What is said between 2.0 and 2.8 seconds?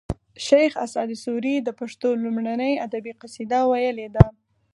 لومړنۍ